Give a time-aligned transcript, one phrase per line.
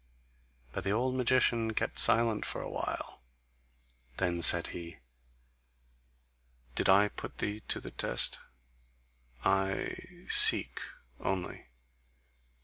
[0.73, 3.21] But the old magician kept silence for a while;
[4.17, 4.97] then said he:
[6.73, 8.39] "Did I put thee to the test?
[9.45, 9.93] I
[10.27, 10.79] seek
[11.19, 11.67] only.